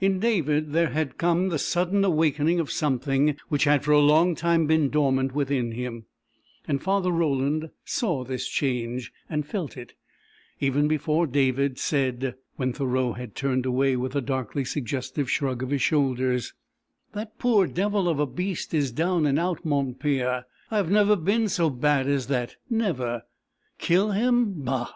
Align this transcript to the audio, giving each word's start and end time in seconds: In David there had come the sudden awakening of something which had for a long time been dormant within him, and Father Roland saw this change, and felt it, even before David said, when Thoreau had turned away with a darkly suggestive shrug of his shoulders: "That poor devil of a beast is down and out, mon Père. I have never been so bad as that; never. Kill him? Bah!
In 0.00 0.20
David 0.20 0.72
there 0.72 0.88
had 0.88 1.18
come 1.18 1.50
the 1.50 1.58
sudden 1.58 2.02
awakening 2.02 2.60
of 2.60 2.70
something 2.70 3.36
which 3.50 3.64
had 3.64 3.84
for 3.84 3.92
a 3.92 3.98
long 4.00 4.34
time 4.34 4.64
been 4.66 4.88
dormant 4.88 5.34
within 5.34 5.72
him, 5.72 6.06
and 6.66 6.82
Father 6.82 7.10
Roland 7.10 7.68
saw 7.84 8.24
this 8.24 8.48
change, 8.48 9.12
and 9.28 9.46
felt 9.46 9.76
it, 9.76 9.92
even 10.60 10.88
before 10.88 11.26
David 11.26 11.78
said, 11.78 12.36
when 12.54 12.72
Thoreau 12.72 13.12
had 13.12 13.34
turned 13.34 13.66
away 13.66 13.96
with 13.96 14.16
a 14.16 14.22
darkly 14.22 14.64
suggestive 14.64 15.30
shrug 15.30 15.62
of 15.62 15.68
his 15.68 15.82
shoulders: 15.82 16.54
"That 17.12 17.38
poor 17.38 17.66
devil 17.66 18.08
of 18.08 18.18
a 18.18 18.24
beast 18.26 18.72
is 18.72 18.90
down 18.92 19.26
and 19.26 19.38
out, 19.38 19.62
mon 19.62 19.92
Père. 19.94 20.44
I 20.70 20.78
have 20.78 20.90
never 20.90 21.16
been 21.16 21.50
so 21.50 21.68
bad 21.68 22.08
as 22.08 22.28
that; 22.28 22.56
never. 22.70 23.24
Kill 23.76 24.12
him? 24.12 24.54
Bah! 24.64 24.94